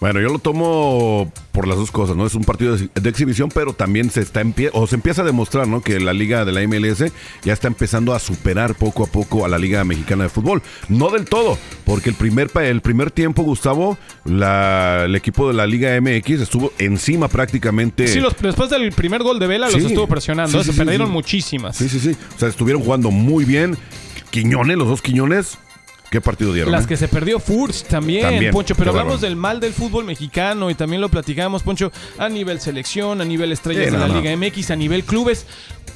[0.04, 2.26] Bueno, yo lo tomo por las dos cosas, ¿no?
[2.26, 4.42] Es un partido de, de exhibición, pero también se está
[4.74, 5.80] o se empieza a demostrar, ¿no?
[5.80, 7.10] Que la liga de la MLS
[7.42, 10.60] ya está empezando a superar poco a poco a la liga mexicana de fútbol.
[10.90, 15.66] No del todo, porque el primer el primer tiempo, Gustavo, la, el equipo de la
[15.66, 18.06] liga MX estuvo encima prácticamente.
[18.06, 19.76] Sí, los, después del primer gol de Vela Sí.
[19.80, 21.78] los estuvo presionando, Sí, se sí, perdieron muchísimas.
[21.78, 22.14] Sí, sí, sí.
[22.36, 23.78] O sea, estuvieron jugando muy bien.
[24.30, 25.56] Quiñones, los dos Quiñones,
[26.14, 26.70] ¿qué partido dieron?
[26.70, 26.88] Las eh?
[26.88, 30.76] que se perdió Furch también, También, Poncho, pero hablamos del mal del fútbol mexicano y
[30.76, 34.20] también lo platicamos, Poncho, a nivel selección, a nivel estrellas Sí, de no, la no.
[34.20, 35.44] Liga MX, a nivel clubes.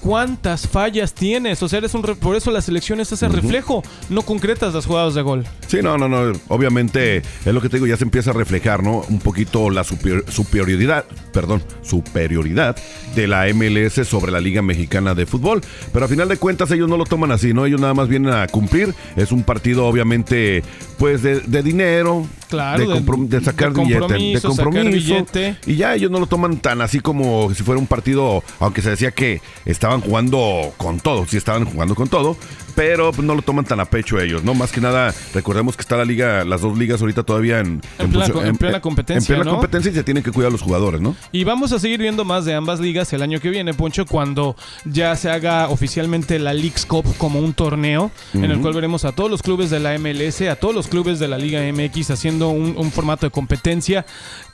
[0.01, 1.61] ¿Cuántas fallas tienes?
[1.63, 4.87] O sea, eres un re- por eso la selección es ese reflejo, no concretas las
[4.87, 5.45] jugadas de gol.
[5.67, 6.33] Sí, no, no, no.
[6.49, 9.03] Obviamente, es lo que te digo, ya se empieza a reflejar, ¿no?
[9.09, 12.77] Un poquito la superior- superioridad, perdón, superioridad
[13.17, 15.61] de la MLS sobre la Liga Mexicana de Fútbol.
[15.93, 17.67] Pero a final de cuentas, ellos no lo toman así, ¿no?
[17.67, 18.95] Ellos nada más vienen a cumplir.
[19.17, 20.63] Es un partido, obviamente,
[20.99, 22.25] pues de, de dinero.
[22.49, 24.15] Claro, de, de- comprom- de sacar de billete.
[24.15, 24.91] De compromiso.
[24.91, 25.57] billete.
[25.67, 28.91] Y ya ellos no lo toman tan así como si fuera un partido, aunque se
[28.91, 32.37] decía que estaban jugando con todo, sí estaban jugando con todo,
[32.79, 34.55] pero pues, no lo toman tan a pecho ellos, ¿no?
[34.55, 38.13] Más que nada, recordemos que está la liga, las dos ligas ahorita todavía en, En
[38.13, 39.57] plena en plena competencia, En plena ¿no?
[39.59, 41.17] competencia y se tienen que cuidar los jugadores, ¿no?
[41.33, 44.55] Y vamos a seguir viendo más de ambas ligas el año que viene, Poncho, cuando
[44.85, 49.11] ya se haga oficialmente la Leagues Cup como un torneo en el cual veremos a
[49.11, 52.51] todos los clubes de la MLS, a todos los clubes de la Liga MX haciendo
[52.51, 54.07] un, un formato de competencia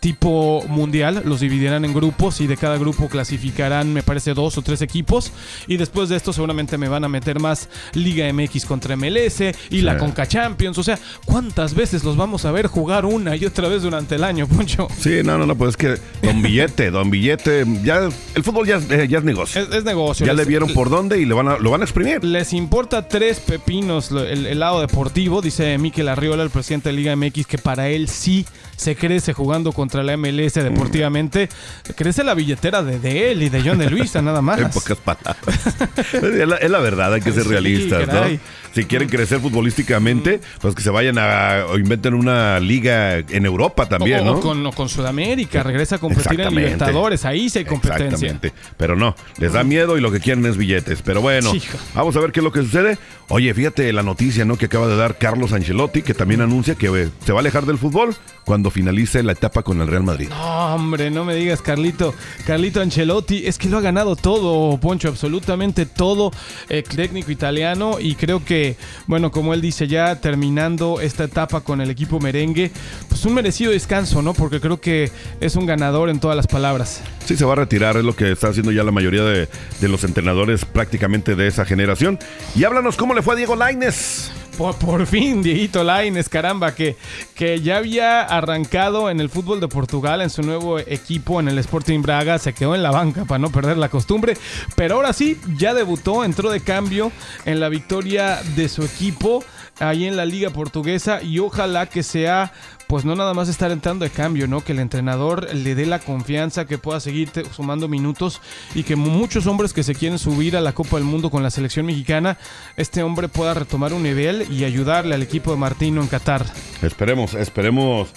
[0.04, 1.22] tipo mundial.
[1.24, 5.32] Los dividirán en grupos y de cada grupo clasificarán, me parece, dos o tres equipos.
[5.66, 9.40] Y después de esto seguramente me van a meter más Liga MX contra MLS
[9.70, 10.76] y la Conca Champions.
[10.76, 14.24] O sea, ¿cuántas veces los vamos a ver jugar una y otra vez durante el
[14.24, 14.88] año, Poncho?
[15.00, 18.76] Sí, no, no, no, pues es que Don Billete, Don Billete, ya el fútbol ya,
[18.76, 19.62] es- eh, ya es negocio.
[19.62, 20.26] Es, negocio.
[20.26, 22.22] ya le vieron por dónde y le van a, lo van a exprimir.
[22.22, 27.16] Les importa tres pepinos el, el lado deportivo, dice Miquel Arriola, el presidente de Liga
[27.16, 28.44] MX, que para él sí
[28.76, 31.48] se crece jugando contra la MLS deportivamente.
[31.96, 34.58] Crece la billetera de, de él y de John de Luisa, nada más.
[34.64, 35.66] En pocas palabras.
[36.12, 38.34] es, la, es la verdad, hay que ser Sí, realistas, caray.
[38.36, 38.40] ¿no?
[38.74, 43.86] Si quieren crecer futbolísticamente, pues que se vayan a o inventen una liga en Europa
[43.88, 44.32] también, o, ¿no?
[44.32, 46.54] o con, o con Sudamérica, regresa a competir en.
[46.54, 48.06] Libertadores, ahí sí hay competencia.
[48.06, 48.52] Exactamente.
[48.76, 51.02] Pero no, les da miedo y lo que quieren es billetes.
[51.02, 51.52] Pero bueno,
[51.94, 52.98] vamos a ver qué es lo que sucede.
[53.28, 54.56] Oye, fíjate la noticia, ¿no?
[54.56, 57.64] Que acaba de dar Carlos Ancelotti, que también anuncia que eh, se va a alejar
[57.66, 60.28] del fútbol cuando finalice la etapa con el Real Madrid.
[60.28, 62.14] No, hombre, no me digas, Carlito.
[62.46, 66.30] Carlito Ancelotti, es que lo ha ganado todo, Poncho, absolutamente todo.
[66.68, 67.96] eh, técnico italiano.
[68.00, 68.63] Y creo que,
[69.06, 72.70] bueno, como él dice, ya terminando esta etapa con el equipo merengue,
[73.08, 74.34] pues un merecido descanso, ¿no?
[74.34, 77.02] Porque creo que es un ganador en todas las palabras.
[77.24, 79.48] Sí, se va a retirar, es lo que está haciendo ya la mayoría de,
[79.80, 82.18] de los entrenadores prácticamente de esa generación.
[82.54, 84.30] Y háblanos cómo le fue a Diego Laines.
[84.56, 86.96] Por, por fin, Dieguito Laines, caramba, que,
[87.34, 91.58] que ya había arrancado en el fútbol de Portugal, en su nuevo equipo, en el
[91.58, 94.36] Sporting Braga, se quedó en la banca para no perder la costumbre,
[94.76, 97.10] pero ahora sí, ya debutó, entró de cambio
[97.44, 99.44] en la victoria de su equipo
[99.80, 102.52] ahí en la liga portuguesa y ojalá que sea
[102.94, 104.60] pues no nada más estar entrando de cambio, ¿no?
[104.60, 108.40] Que el entrenador le dé la confianza, que pueda seguir sumando minutos
[108.72, 111.42] y que mu- muchos hombres que se quieren subir a la Copa del Mundo con
[111.42, 112.38] la selección mexicana,
[112.76, 116.46] este hombre pueda retomar un nivel y ayudarle al equipo de Martino en Qatar.
[116.82, 118.10] Esperemos, esperemos.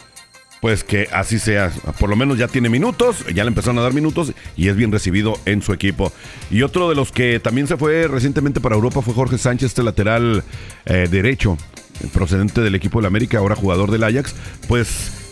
[0.61, 1.71] Pues que así sea.
[1.99, 4.91] Por lo menos ya tiene minutos, ya le empezaron a dar minutos y es bien
[4.91, 6.11] recibido en su equipo.
[6.51, 9.83] Y otro de los que también se fue recientemente para Europa fue Jorge Sánchez, este
[9.83, 10.43] lateral
[10.85, 11.57] eh, derecho,
[12.13, 14.35] procedente del equipo del América, ahora jugador del Ajax.
[14.67, 15.26] Pues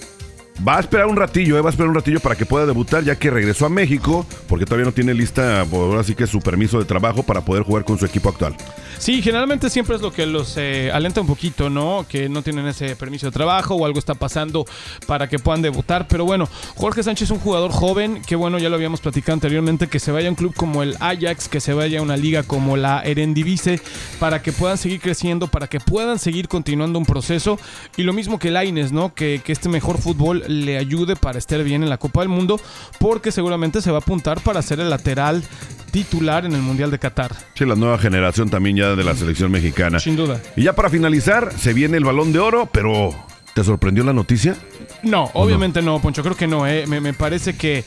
[0.66, 3.04] va a esperar un ratillo, eh, va a esperar un ratillo para que pueda debutar,
[3.04, 6.40] ya que regresó a México, porque todavía no tiene lista, por ahora sí que su
[6.40, 8.56] permiso de trabajo para poder jugar con su equipo actual.
[8.98, 12.06] Sí, generalmente siempre es lo que los eh, alenta un poquito, ¿no?
[12.08, 14.66] Que no tienen ese permiso de trabajo o algo está pasando
[15.06, 16.08] para que puedan debutar.
[16.08, 19.88] Pero bueno, Jorge Sánchez es un jugador joven, que bueno, ya lo habíamos platicado anteriormente,
[19.88, 22.44] que se vaya a un club como el Ajax, que se vaya a una liga
[22.44, 23.82] como la Eredivisie,
[24.20, 27.60] para que puedan seguir creciendo, para que puedan seguir continuando un proceso.
[27.98, 29.14] Y lo mismo que Laines, ¿no?
[29.14, 32.60] Que, que este mejor fútbol le ayude para estar bien en la Copa del Mundo,
[33.00, 35.44] porque seguramente se va a apuntar para ser el lateral
[35.92, 37.34] titular en el Mundial de Qatar.
[37.54, 40.00] Sí, la nueva generación también ya de la selección mexicana.
[40.00, 40.42] Sin duda.
[40.56, 43.16] Y ya para finalizar, se viene el balón de oro, pero
[43.54, 44.56] ¿te sorprendió la noticia?
[45.04, 46.02] No, obviamente no?
[46.02, 46.24] Poncho.
[46.24, 46.68] Creo que no.
[46.68, 46.86] ¿eh?
[46.88, 47.86] Me, me parece que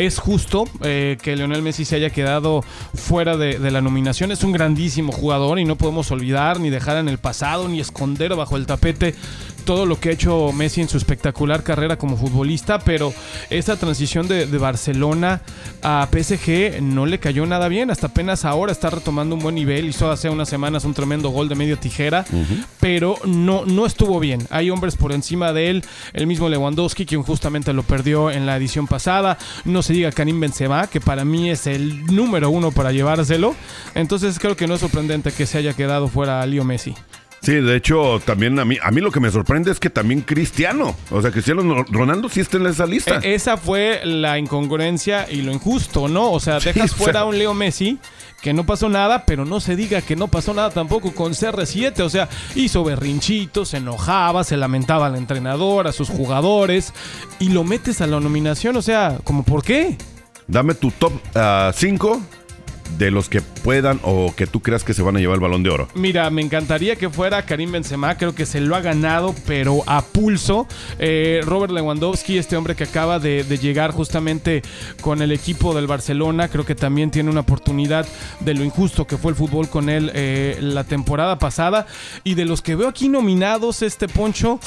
[0.00, 4.32] es justo eh, que Lionel Messi se haya quedado fuera de, de la nominación.
[4.32, 8.34] Es un grandísimo jugador y no podemos olvidar ni dejar en el pasado ni esconder
[8.34, 9.14] bajo el tapete
[9.60, 13.12] todo lo que ha hecho Messi en su espectacular carrera como futbolista, pero
[13.50, 15.42] esa transición de, de Barcelona
[15.82, 19.88] a PSG no le cayó nada bien, hasta apenas ahora está retomando un buen nivel,
[19.88, 22.24] hizo hace unas semanas un tremendo gol de medio tijera,
[22.80, 24.46] pero no, no estuvo bien.
[24.50, 28.56] Hay hombres por encima de él, el mismo Lewandowski, quien justamente lo perdió en la
[28.56, 32.92] edición pasada, no se diga Karim Benzema, que para mí es el número uno para
[32.92, 33.54] llevárselo,
[33.94, 36.94] entonces creo que no es sorprendente que se haya quedado fuera Leo Messi.
[37.42, 40.20] Sí, de hecho, también a mí, a mí lo que me sorprende es que también
[40.20, 43.18] Cristiano, o sea, Cristiano Ronaldo sí está en esa lista.
[43.22, 46.30] E- esa fue la incongruencia y lo injusto, ¿no?
[46.32, 47.98] O sea, dejas fuera sea- a un Leo Messi
[48.42, 52.00] que no pasó nada, pero no se diga que no pasó nada tampoco con CR7.
[52.02, 56.92] O sea, hizo berrinchitos, se enojaba, se lamentaba al entrenador, a sus jugadores,
[57.38, 58.76] y lo metes a la nominación.
[58.76, 59.96] O sea, ¿como por qué?
[60.46, 61.12] Dame tu top
[61.74, 62.20] 5
[62.98, 65.62] de los que puedan o que tú creas que se van a llevar el balón
[65.62, 65.88] de oro.
[65.94, 70.02] Mira, me encantaría que fuera Karim Benzema, creo que se lo ha ganado, pero a
[70.02, 70.66] pulso.
[70.98, 74.62] Eh, Robert Lewandowski, este hombre que acaba de, llegar justamente
[75.00, 78.06] con el equipo del Barcelona, creo que también tiene una oportunidad
[78.40, 81.86] de lo injusto que fue el fútbol con él eh, la temporada pasada.
[82.24, 84.60] Y de los que veo aquí nominados, este Poncho...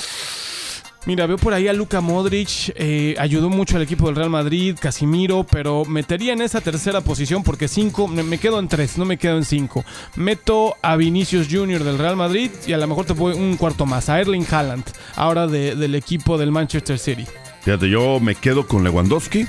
[1.05, 4.77] Mira, veo por ahí a Luka Modric, eh, ayudó mucho al equipo del Real Madrid,
[4.79, 9.17] Casimiro, pero metería en esa tercera posición porque cinco, me, quedo en tres, no me
[9.17, 9.83] quedo en cinco.
[10.15, 13.85] Meto a Vinicius Junior del Real Madrid y a lo mejor te voy un cuarto
[13.85, 14.85] más, a Erling Haaland,
[15.17, 17.25] ahora de- del equipo del Manchester City.
[17.63, 19.45] Fíjate, yo me quedo con Lewandowski,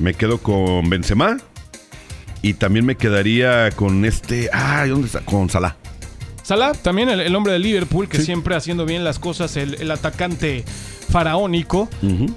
[0.00, 1.38] me quedo con Benzema
[2.42, 5.20] y también me quedaría con este, ah, ¿dónde está?
[5.20, 5.77] Con Salah.
[6.48, 9.90] Salah, también el, el hombre de Liverpool, que siempre haciendo bien las cosas, el, el
[9.90, 10.64] atacante
[11.10, 11.88] faraónico,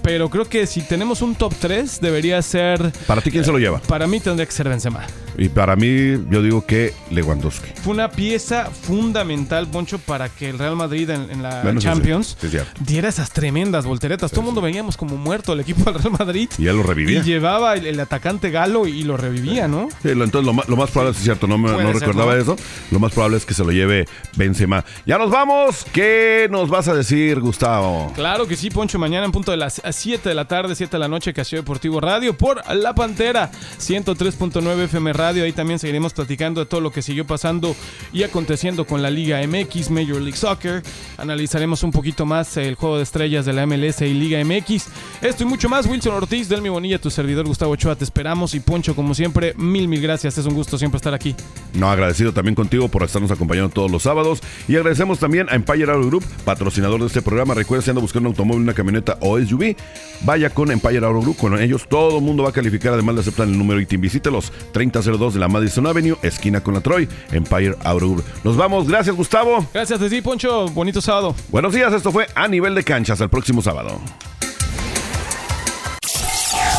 [0.01, 2.91] pero creo que si tenemos un top 3 debería ser...
[3.07, 3.79] ¿Para ti quién se lo lleva?
[3.81, 5.05] Para mí tendría que ser Benzema.
[5.37, 5.87] Y para mí,
[6.29, 7.69] yo digo que Lewandowski.
[7.81, 12.37] Fue una pieza fundamental, Poncho, para que el Real Madrid en, en la sí, Champions
[12.39, 12.49] sí,
[12.81, 14.29] diera esas tremendas volteretas.
[14.29, 16.49] Todo el mundo veníamos como muerto al equipo del Real Madrid.
[16.57, 17.19] Y ya lo revivía.
[17.19, 19.87] Y llevaba el, el atacante Galo y lo revivía, ¿no?
[20.03, 22.41] Sí, lo- entonces lo, más probable, es cierto, no, me, no ser, recordaba ¿no?
[22.41, 22.55] eso.
[22.91, 24.05] Lo más probable es que se lo lleve
[24.35, 24.83] Benzema.
[25.05, 25.85] Ya nos vamos.
[25.93, 28.11] ¿Qué nos vas a decir, Gustavo?
[28.15, 28.99] Claro que sí, Poncho.
[28.99, 31.99] Mañana en punto de las 7 de la tarde, 7 de la noche, Casio Deportivo
[31.99, 35.43] Radio por La Pantera, 103.9 FM Radio.
[35.43, 37.75] Ahí también seguiremos platicando de todo lo que siguió pasando
[38.13, 40.83] y aconteciendo con la Liga MX, Major League Soccer.
[41.17, 44.87] Analizaremos un poquito más el juego de estrellas de la MLS y Liga MX.
[45.21, 45.85] Esto y mucho más.
[45.85, 47.95] Wilson Ortiz, Delmi Bonilla, tu servidor Gustavo Ochoa.
[47.95, 48.53] Te esperamos.
[48.53, 50.37] Y Poncho, como siempre, mil, mil gracias.
[50.37, 51.35] Es un gusto siempre estar aquí.
[51.73, 54.41] No, agradecido también contigo por estarnos acompañando todos los sábados.
[54.67, 57.53] Y agradecemos también a Empire Auto Group, patrocinador de este programa.
[57.53, 59.75] Recuerda, si anda buscando un automóvil, una camioneta o SUV,
[60.21, 61.37] vaya con Empire Auto Group.
[61.37, 62.93] Con ellos todo el mundo va a calificar.
[62.93, 64.01] Además, le aceptan el número ITIN.
[64.01, 68.25] Visítelos 3002 de la Madison Avenue, esquina con la Troy, Empire Auto Group.
[68.43, 68.87] Nos vamos.
[68.87, 69.67] Gracias, Gustavo.
[69.73, 70.67] Gracias ti, Poncho.
[70.69, 71.35] Bonito sábado.
[71.49, 71.93] Buenos días.
[71.93, 73.21] Esto fue A Nivel de Canchas.
[73.21, 73.99] El próximo sábado.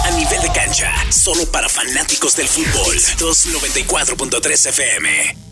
[0.04, 2.96] A nivel de cancha, solo para fanáticos del fútbol.
[3.18, 5.51] 294.3 FM.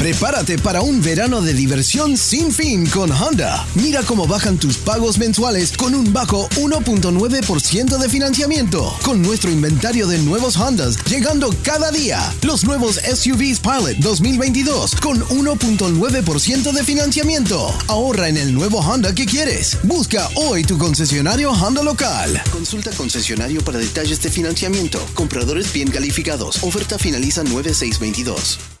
[0.00, 3.66] Prepárate para un verano de diversión sin fin con Honda.
[3.74, 8.96] Mira cómo bajan tus pagos mensuales con un bajo 1.9% de financiamiento.
[9.04, 12.18] Con nuestro inventario de nuevos Hondas llegando cada día.
[12.40, 17.70] Los nuevos SUVs Pilot 2022 con 1.9% de financiamiento.
[17.88, 19.76] Ahorra en el nuevo Honda que quieres.
[19.82, 22.42] Busca hoy tu concesionario Honda local.
[22.50, 24.98] Consulta concesionario para detalles de financiamiento.
[25.12, 26.62] Compradores bien calificados.
[26.62, 28.80] Oferta finaliza 9622.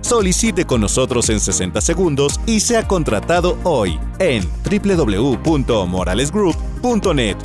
[0.00, 7.36] Solicite con nosotros en 60 segundos y sea contratado hoy en www.moralesgroup.net.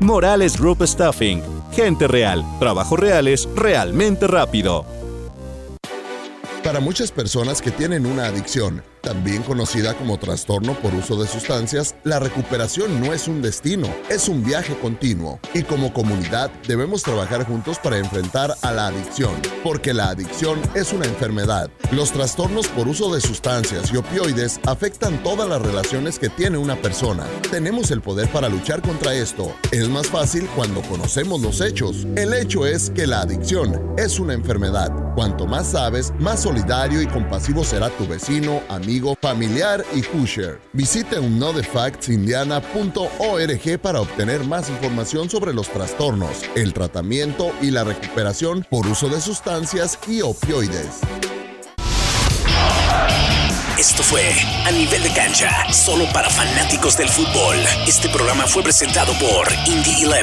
[0.00, 1.42] Morales Group Staffing.
[1.72, 2.44] Gente real.
[2.58, 4.84] Trabajos reales realmente rápido.
[6.62, 11.94] Para muchas personas que tienen una adicción, también conocida como trastorno por uso de sustancias,
[12.02, 15.38] la recuperación no es un destino, es un viaje continuo.
[15.52, 20.92] Y como comunidad debemos trabajar juntos para enfrentar a la adicción, porque la adicción es
[20.92, 21.70] una enfermedad.
[21.92, 26.76] Los trastornos por uso de sustancias y opioides afectan todas las relaciones que tiene una
[26.76, 27.24] persona.
[27.50, 29.54] Tenemos el poder para luchar contra esto.
[29.70, 32.06] Es más fácil cuando conocemos los hechos.
[32.16, 34.90] El hecho es que la adicción es una enfermedad.
[35.14, 40.60] Cuanto más sabes, más solidario y compasivo será tu vecino, amigo, familiar y pusher.
[40.72, 48.86] Visite unnodefactsindiana.org para obtener más información sobre los trastornos, el tratamiento y la recuperación por
[48.86, 51.00] uso de sustancias y opioides.
[53.78, 54.22] Esto fue
[54.64, 57.56] A Nivel de Cancha, solo para fanáticos del fútbol.
[57.86, 60.22] Este programa fue presentado por Indie 11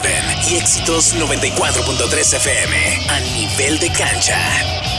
[0.50, 3.08] y Éxitos 94.3 FM.
[3.10, 4.91] A Nivel de Cancha.